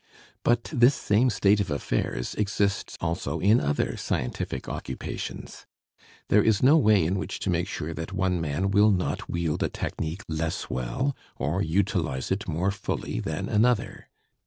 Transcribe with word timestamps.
But 0.43 0.63
this 0.73 0.95
same 0.95 1.29
state 1.29 1.59
of 1.59 1.69
affairs 1.69 2.33
exists 2.33 2.97
also 3.01 3.39
in 3.39 3.59
other 3.61 3.95
scientific 3.97 4.67
occupations. 4.67 5.67
There 6.29 6.41
is 6.41 6.63
no 6.63 6.75
way 6.75 7.05
in 7.05 7.19
which 7.19 7.39
to 7.41 7.51
make 7.51 7.67
sure 7.67 7.93
that 7.93 8.11
one 8.11 8.41
man 8.41 8.71
will 8.71 8.89
not 8.89 9.29
wield 9.29 9.61
a 9.61 9.69
technique 9.69 10.23
less 10.27 10.71
well, 10.71 11.15
or 11.37 11.61
utilize 11.61 12.31
it 12.31 12.47
more 12.47 12.71
fully, 12.71 13.19
than 13.19 13.47
another. 13.47 14.07